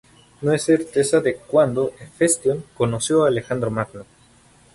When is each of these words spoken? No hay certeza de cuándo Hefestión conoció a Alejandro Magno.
No 0.41 0.49
hay 0.51 0.57
certeza 0.57 1.19
de 1.21 1.35
cuándo 1.35 1.91
Hefestión 1.99 2.63
conoció 2.75 3.23
a 3.23 3.27
Alejandro 3.27 3.69
Magno. 3.69 4.03